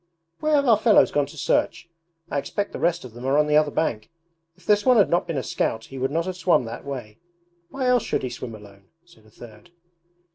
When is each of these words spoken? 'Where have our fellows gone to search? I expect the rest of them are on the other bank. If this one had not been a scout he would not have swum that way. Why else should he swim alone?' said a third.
'Where 0.39 0.55
have 0.55 0.65
our 0.65 0.79
fellows 0.79 1.11
gone 1.11 1.27
to 1.27 1.37
search? 1.37 1.87
I 2.31 2.39
expect 2.39 2.71
the 2.71 2.79
rest 2.79 3.05
of 3.05 3.13
them 3.13 3.23
are 3.23 3.37
on 3.37 3.45
the 3.45 3.55
other 3.55 3.69
bank. 3.69 4.09
If 4.55 4.65
this 4.65 4.83
one 4.83 4.97
had 4.97 5.11
not 5.11 5.27
been 5.27 5.37
a 5.37 5.43
scout 5.43 5.85
he 5.85 5.99
would 5.99 6.09
not 6.09 6.25
have 6.25 6.35
swum 6.37 6.65
that 6.65 6.83
way. 6.85 7.19
Why 7.69 7.85
else 7.85 8.01
should 8.01 8.23
he 8.23 8.29
swim 8.31 8.55
alone?' 8.55 8.85
said 9.05 9.27
a 9.27 9.29
third. 9.29 9.69